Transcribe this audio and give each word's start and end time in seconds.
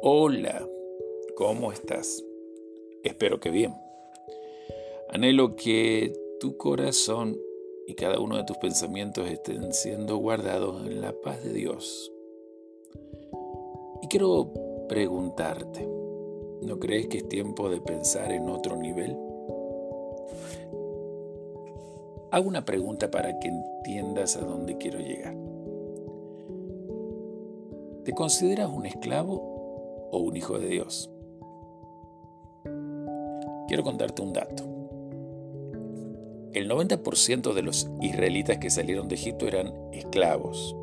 Hola, 0.00 0.64
¿cómo 1.34 1.72
estás? 1.72 2.24
Espero 3.02 3.40
que 3.40 3.50
bien. 3.50 3.74
Anhelo 5.08 5.56
que 5.56 6.12
tu 6.38 6.56
corazón 6.56 7.36
y 7.84 7.94
cada 7.94 8.20
uno 8.20 8.36
de 8.36 8.44
tus 8.44 8.56
pensamientos 8.58 9.28
estén 9.28 9.72
siendo 9.72 10.18
guardados 10.18 10.86
en 10.86 11.00
la 11.00 11.12
paz 11.20 11.42
de 11.42 11.52
Dios. 11.52 12.12
Y 14.00 14.06
quiero 14.06 14.52
preguntarte, 14.88 15.84
¿no 16.62 16.78
crees 16.78 17.08
que 17.08 17.18
es 17.18 17.28
tiempo 17.28 17.68
de 17.68 17.80
pensar 17.80 18.30
en 18.30 18.48
otro 18.48 18.76
nivel? 18.76 19.16
Hago 22.30 22.46
una 22.46 22.64
pregunta 22.64 23.10
para 23.10 23.36
que 23.40 23.48
entiendas 23.48 24.36
a 24.36 24.42
dónde 24.42 24.78
quiero 24.78 25.00
llegar. 25.00 25.34
¿Te 28.04 28.12
consideras 28.12 28.70
un 28.70 28.86
esclavo 28.86 29.57
o 30.10 30.18
un 30.18 30.36
hijo 30.36 30.58
de 30.58 30.68
Dios. 30.68 31.10
Quiero 33.68 33.82
contarte 33.82 34.22
un 34.22 34.32
dato. 34.32 34.64
El 36.54 36.70
90% 36.70 37.52
de 37.52 37.62
los 37.62 37.90
israelitas 38.00 38.56
que 38.56 38.70
salieron 38.70 39.08
de 39.08 39.16
Egipto 39.16 39.46
eran 39.46 39.74
esclavos. 39.92 40.74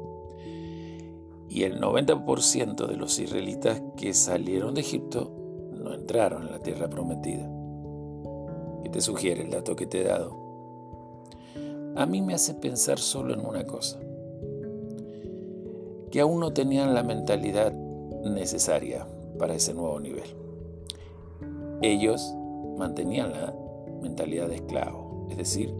Y 1.49 1.63
el 1.63 1.81
90% 1.81 2.85
de 2.85 2.95
los 2.95 3.17
israelitas 3.17 3.81
que 3.97 4.13
salieron 4.13 4.75
de 4.75 4.81
Egipto 4.81 5.31
no 5.73 5.93
entraron 5.95 6.43
en 6.43 6.51
la 6.51 6.59
tierra 6.59 6.87
prometida. 6.87 7.49
¿Qué 8.83 8.89
te 8.89 9.01
sugiere 9.01 9.41
el 9.41 9.49
dato 9.49 9.75
que 9.75 9.87
te 9.87 10.01
he 10.01 10.03
dado? 10.03 10.45
A 11.95 12.05
mí 12.05 12.21
me 12.21 12.35
hace 12.35 12.53
pensar 12.53 12.99
solo 12.99 13.33
en 13.33 13.43
una 13.43 13.65
cosa. 13.65 13.99
Que 16.11 16.19
aún 16.21 16.39
no 16.39 16.53
tenían 16.53 16.93
la 16.93 17.01
mentalidad 17.01 17.73
necesaria 18.23 19.07
para 19.37 19.55
ese 19.55 19.73
nuevo 19.73 19.99
nivel. 19.99 20.35
Ellos 21.81 22.33
mantenían 22.77 23.31
la 23.31 23.53
mentalidad 24.01 24.47
de 24.47 24.55
esclavo, 24.55 25.27
es 25.29 25.37
decir, 25.37 25.73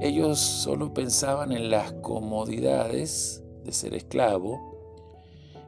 ellos 0.00 0.38
solo 0.38 0.94
pensaban 0.94 1.52
en 1.52 1.70
las 1.70 1.92
comodidades 1.92 3.42
de 3.64 3.72
ser 3.72 3.94
esclavo 3.94 4.70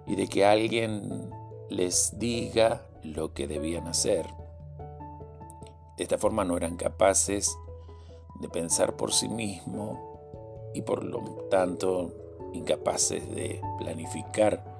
y 0.06 0.16
de 0.16 0.26
que 0.26 0.46
alguien 0.46 1.30
les 1.68 2.18
diga 2.18 2.86
lo 3.02 3.34
que 3.34 3.46
debían 3.46 3.86
hacer. 3.88 4.26
De 5.98 6.04
esta 6.04 6.16
forma 6.16 6.44
no 6.44 6.56
eran 6.56 6.76
capaces 6.76 7.54
de 8.40 8.48
pensar 8.48 8.96
por 8.96 9.12
sí 9.12 9.28
mismos 9.28 9.98
y 10.74 10.80
por 10.80 11.04
lo 11.04 11.20
tanto 11.50 12.12
incapaces 12.54 13.28
de 13.34 13.60
planificar 13.78 14.71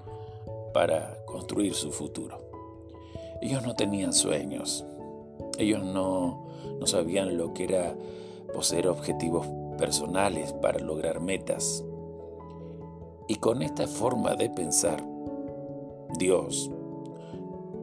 para 0.73 1.25
construir 1.27 1.75
su 1.75 1.92
futuro. 1.92 2.39
Ellos 3.41 3.62
no 3.65 3.75
tenían 3.75 4.12
sueños, 4.12 4.84
ellos 5.59 5.83
no, 5.83 6.47
no 6.79 6.87
sabían 6.87 7.37
lo 7.37 7.55
que 7.55 7.64
era 7.64 7.95
poseer 8.53 8.89
objetivos 8.89 9.47
personales 9.79 10.53
para 10.55 10.79
lograr 10.79 11.20
metas. 11.20 11.84
Y 13.29 13.37
con 13.37 13.62
esta 13.62 13.87
forma 13.87 14.34
de 14.34 14.51
pensar, 14.51 15.05
Dios 16.19 16.70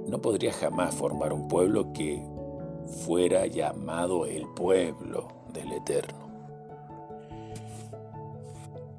no 0.08 0.22
podría 0.22 0.54
jamás 0.54 0.96
formar 0.96 1.34
un 1.34 1.48
pueblo 1.48 1.94
que 1.94 2.24
fuera 3.06 3.46
llamado 3.46 4.26
el 4.26 4.48
pueblo 4.48 5.28
del 5.54 5.72
Eterno. 5.74 6.30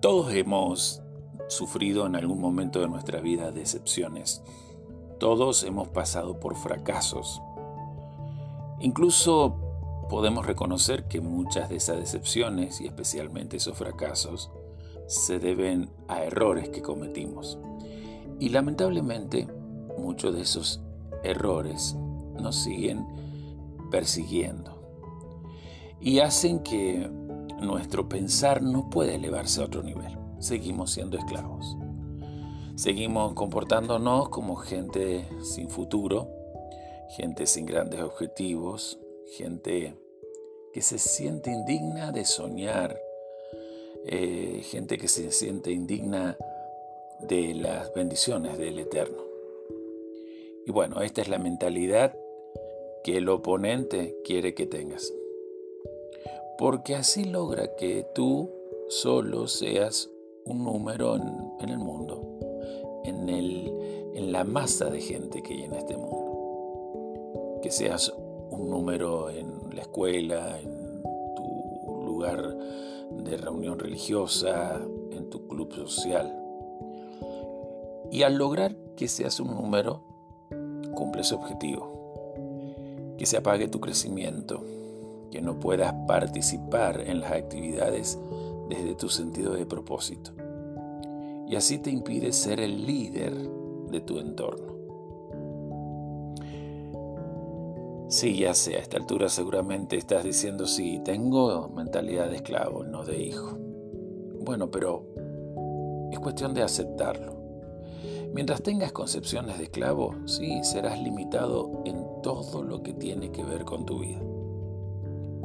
Todos 0.00 0.32
hemos 0.32 0.99
sufrido 1.50 2.06
en 2.06 2.14
algún 2.14 2.40
momento 2.40 2.80
de 2.80 2.88
nuestra 2.88 3.20
vida 3.20 3.50
decepciones. 3.50 4.42
Todos 5.18 5.64
hemos 5.64 5.88
pasado 5.88 6.38
por 6.38 6.56
fracasos. 6.56 7.42
Incluso 8.80 9.56
podemos 10.08 10.47
reconocer 10.47 11.08
que 11.08 11.20
muchas 11.20 11.69
de 11.69 11.76
esas 11.76 11.98
decepciones 11.98 12.80
y 12.80 12.86
especialmente 12.86 13.56
esos 13.56 13.76
fracasos 13.76 14.50
se 15.06 15.38
deben 15.38 15.91
a 16.08 16.22
errores 16.22 16.69
que 16.69 16.82
cometimos. 16.82 17.58
Y 18.38 18.50
lamentablemente 18.50 19.48
muchos 19.98 20.34
de 20.34 20.42
esos 20.42 20.80
errores 21.22 21.96
nos 22.41 22.56
siguen 22.56 23.06
persiguiendo 23.91 24.80
y 26.00 26.20
hacen 26.20 26.60
que 26.60 27.10
nuestro 27.60 28.08
pensar 28.08 28.62
no 28.62 28.88
pueda 28.88 29.12
elevarse 29.12 29.60
a 29.60 29.64
otro 29.64 29.82
nivel 29.82 30.19
seguimos 30.40 30.90
siendo 30.90 31.16
esclavos. 31.16 31.76
Seguimos 32.74 33.34
comportándonos 33.34 34.30
como 34.30 34.56
gente 34.56 35.28
sin 35.42 35.68
futuro, 35.68 36.28
gente 37.16 37.46
sin 37.46 37.66
grandes 37.66 38.00
objetivos, 38.00 38.98
gente 39.36 39.94
que 40.72 40.82
se 40.82 40.98
siente 40.98 41.50
indigna 41.50 42.10
de 42.10 42.24
soñar, 42.24 42.98
eh, 44.06 44.62
gente 44.64 44.98
que 44.98 45.08
se 45.08 45.30
siente 45.30 45.72
indigna 45.72 46.36
de 47.20 47.54
las 47.54 47.92
bendiciones 47.92 48.56
del 48.56 48.78
Eterno. 48.78 49.22
Y 50.66 50.70
bueno, 50.70 51.02
esta 51.02 51.20
es 51.20 51.28
la 51.28 51.38
mentalidad 51.38 52.16
que 53.04 53.18
el 53.18 53.28
oponente 53.28 54.16
quiere 54.24 54.54
que 54.54 54.66
tengas. 54.66 55.12
Porque 56.58 56.94
así 56.94 57.24
logra 57.24 57.74
que 57.76 58.06
tú 58.14 58.50
solo 58.88 59.48
seas 59.48 60.09
un 60.44 60.64
número 60.64 61.16
en, 61.16 61.68
el 61.68 61.78
mundo, 61.78 62.38
en, 63.04 63.28
en 63.28 64.32
la 64.32 64.44
masa 64.44 64.90
de 64.90 65.00
gente 65.00 65.42
que 65.42 65.54
hay 65.54 65.62
en 65.64 65.74
este 65.74 65.96
mundo. 65.96 67.60
Que 67.62 67.70
seas 67.70 68.12
un 68.50 68.70
número 68.70 69.30
en 69.30 69.74
la 69.74 69.82
escuela, 69.82 70.60
en 70.60 71.02
tu 71.36 72.02
lugar 72.04 72.56
de 73.10 73.36
reunión 73.36 73.78
religiosa, 73.78 74.80
en 75.10 75.30
tu 75.30 75.46
club 75.46 75.72
social. 75.86 76.36
Y 78.10 78.22
al 78.22 78.36
lograr 78.36 78.74
que 78.96 79.08
seas 79.08 79.38
un 79.40 79.54
número, 79.54 80.02
cumple 80.94 81.22
ese 81.22 81.34
objetivo. 81.34 83.14
Que 83.18 83.26
se 83.26 83.36
apague 83.36 83.68
tu 83.68 83.80
crecimiento, 83.80 84.64
que 85.30 85.40
no 85.40 85.60
puedas 85.60 85.94
participar 86.06 87.02
en 87.06 87.20
las 87.20 87.32
actividades 87.32 88.18
desde 88.70 88.94
tu 88.94 89.08
sentido 89.08 89.53
de 89.53 89.66
propósito. 89.66 90.31
Y 91.47 91.56
así 91.56 91.78
te 91.78 91.91
impide 91.91 92.32
ser 92.32 92.60
el 92.60 92.86
líder 92.86 93.34
de 93.91 94.00
tu 94.00 94.19
entorno. 94.19 94.70
Sí, 98.08 98.38
ya 98.38 98.54
sé, 98.54 98.76
a 98.76 98.78
esta 98.78 98.97
altura 98.97 99.28
seguramente 99.28 99.97
estás 99.97 100.25
diciendo, 100.25 100.66
sí, 100.66 101.00
tengo 101.04 101.69
mentalidad 101.69 102.31
de 102.31 102.36
esclavo, 102.36 102.84
no 102.84 103.04
de 103.04 103.20
hijo. 103.22 103.56
Bueno, 104.41 104.70
pero 104.70 105.04
es 106.10 106.19
cuestión 106.19 106.54
de 106.54 106.62
aceptarlo. 106.62 107.34
Mientras 108.32 108.62
tengas 108.62 108.92
concepciones 108.92 109.58
de 109.58 109.64
esclavo, 109.64 110.14
sí, 110.26 110.62
serás 110.62 111.00
limitado 111.00 111.82
en 111.84 112.04
todo 112.22 112.62
lo 112.62 112.82
que 112.82 112.92
tiene 112.92 113.32
que 113.32 113.44
ver 113.44 113.64
con 113.64 113.84
tu 113.84 113.98
vida. 113.98 114.20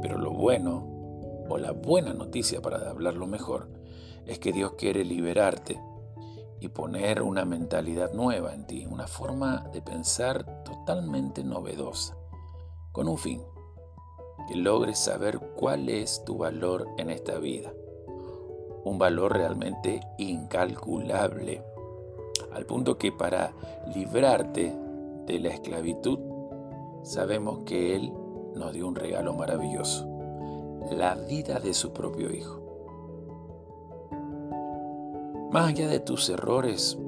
Pero 0.00 0.18
lo 0.18 0.32
bueno 0.32 0.95
o 1.48 1.58
la 1.58 1.72
buena 1.72 2.12
noticia 2.12 2.60
para 2.60 2.88
hablarlo 2.90 3.26
mejor 3.26 3.68
es 4.26 4.38
que 4.38 4.52
Dios 4.52 4.72
quiere 4.72 5.04
liberarte 5.04 5.80
y 6.60 6.68
poner 6.68 7.22
una 7.22 7.44
mentalidad 7.44 8.12
nueva 8.12 8.54
en 8.54 8.66
ti, 8.66 8.86
una 8.86 9.06
forma 9.06 9.68
de 9.72 9.82
pensar 9.82 10.64
totalmente 10.64 11.44
novedosa, 11.44 12.16
con 12.92 13.08
un 13.08 13.18
fin, 13.18 13.42
que 14.48 14.56
logres 14.56 14.98
saber 14.98 15.38
cuál 15.56 15.88
es 15.88 16.24
tu 16.24 16.38
valor 16.38 16.88
en 16.96 17.10
esta 17.10 17.38
vida, 17.38 17.72
un 18.84 18.98
valor 18.98 19.34
realmente 19.34 20.00
incalculable, 20.18 21.62
al 22.52 22.64
punto 22.64 22.96
que 22.96 23.12
para 23.12 23.52
librarte 23.94 24.74
de 25.26 25.38
la 25.38 25.50
esclavitud, 25.50 26.18
sabemos 27.02 27.60
que 27.64 27.94
Él 27.94 28.12
nos 28.54 28.72
dio 28.72 28.88
un 28.88 28.94
regalo 28.94 29.34
maravilloso 29.34 30.15
la 30.90 31.14
vida 31.14 31.58
de 31.60 31.74
su 31.74 31.92
propio 31.92 32.32
Hijo. 32.32 32.62
Más 35.50 35.68
allá 35.68 35.88
de 35.88 36.00
tus 36.00 36.28
errores 36.28 36.98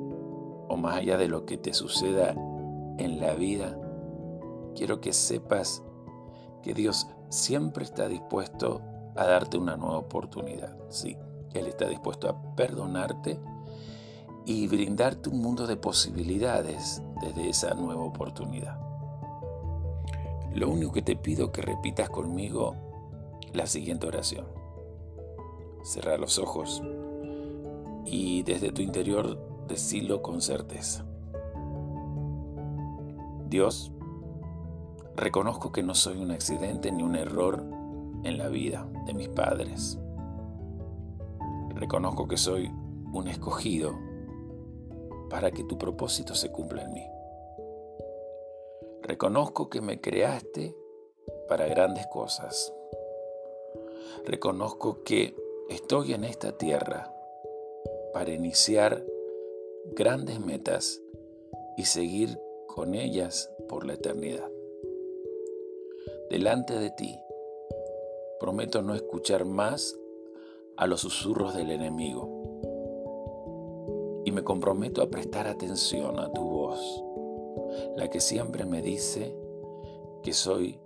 o 0.69 0.77
más 0.77 0.97
allá 0.97 1.17
de 1.17 1.29
lo 1.29 1.45
que 1.45 1.59
te 1.59 1.73
suceda 1.75 2.35
en 2.99 3.21
la 3.21 3.35
vida, 3.35 3.79
quiero 4.75 5.01
que 5.01 5.13
sepas 5.13 5.83
que 6.63 6.75
Dios 6.75 7.09
siempre 7.29 7.85
está 7.85 8.09
dispuesto 8.09 8.81
a 9.17 9.27
darte 9.27 9.59
una 9.59 9.77
nueva 9.77 9.99
oportunidad. 9.99 10.77
Sí, 10.89 11.17
Él 11.53 11.67
está 11.67 11.89
dispuesto 11.89 12.29
a 12.29 12.55
perdonarte 12.55 13.41
y 14.47 14.67
brindarte 14.67 15.29
un 15.29 15.43
mundo 15.43 15.67
de 15.67 15.77
posibilidades 15.77 17.03
desde 17.21 17.51
esa 17.51 17.75
nueva 17.75 18.03
oportunidad. 18.03 18.81
Lo 20.55 20.71
único 20.71 20.93
que 20.93 21.03
te 21.03 21.17
pido 21.17 21.53
que 21.53 21.61
repitas 21.61 22.09
conmigo 22.09 22.88
la 23.53 23.67
siguiente 23.67 24.07
oración. 24.07 24.47
Cerrar 25.83 26.19
los 26.19 26.39
ojos 26.39 26.83
y 28.05 28.43
desde 28.43 28.73
tu 28.73 28.83
interior 28.83 29.39
decirlo 29.67 30.23
con 30.23 30.41
certeza. 30.41 31.05
Dios, 33.49 33.93
reconozco 35.17 35.73
que 35.73 35.83
no 35.83 35.95
soy 35.95 36.19
un 36.19 36.31
accidente 36.31 36.93
ni 36.93 37.03
un 37.03 37.17
error 37.17 37.65
en 38.25 38.39
la 38.39 38.49
vida 38.49 38.89
de 39.07 39.15
mis 39.15 39.29
padres. 39.29 39.99
Reconozco 41.75 42.27
que 42.29 42.37
soy 42.37 42.71
un 43.13 43.29
escogido 43.29 43.99
para 45.31 45.51
que 45.51 45.65
tu 45.65 45.79
propósito 45.79 46.35
se 46.35 46.51
cumpla 46.51 46.83
en 46.83 46.93
mí. 46.93 47.07
Reconozco 49.03 49.71
que 49.71 49.81
me 49.81 50.01
creaste 50.01 50.77
para 51.49 51.67
grandes 51.67 52.07
cosas. 52.09 52.73
Reconozco 54.25 55.03
que 55.05 55.35
estoy 55.69 56.13
en 56.13 56.25
esta 56.25 56.57
tierra 56.57 57.15
para 58.13 58.33
iniciar 58.33 59.05
grandes 59.95 60.41
metas 60.41 61.01
y 61.77 61.85
seguir 61.85 62.39
con 62.67 62.95
ellas 62.95 63.51
por 63.69 63.87
la 63.87 63.95
eternidad. 63.95 64.51
Delante 66.31 66.75
de 66.79 66.91
ti, 66.91 67.19
prometo 68.39 68.83
no 68.83 68.95
escuchar 68.95 69.45
más 69.45 69.99
a 70.77 70.87
los 70.87 71.01
susurros 71.01 71.55
del 71.55 71.71
enemigo 71.71 72.39
y 74.25 74.31
me 74.31 74.45
comprometo 74.45 75.03
a 75.03 75.09
prestar 75.09 75.47
atención 75.47 76.19
a 76.21 76.31
tu 76.33 76.43
voz, 76.43 77.03
la 77.97 78.09
que 78.09 78.21
siempre 78.21 78.65
me 78.65 78.83
dice 78.83 79.35
que 80.23 80.33
soy 80.33 80.79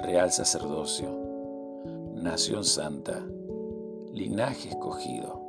real 0.00 0.32
sacerdocio, 0.32 1.29
nación 2.20 2.64
santa, 2.64 3.24
linaje 4.12 4.68
escogido. 4.70 5.40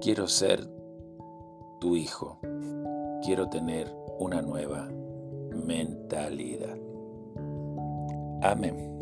Quiero 0.00 0.26
ser 0.26 0.66
tu 1.80 1.96
hijo, 1.96 2.38
quiero 3.24 3.48
tener 3.48 3.92
una 4.18 4.42
nueva 4.42 4.88
mentalidad. 5.66 6.76
Amén. 8.42 8.98